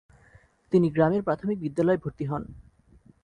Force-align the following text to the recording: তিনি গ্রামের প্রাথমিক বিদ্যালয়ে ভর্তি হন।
তিনি 0.71 0.87
গ্রামের 0.89 1.21
প্রাথমিক 1.23 1.57
বিদ্যালয়ে 1.59 2.01
ভর্তি 2.03 2.25
হন। 2.25 2.43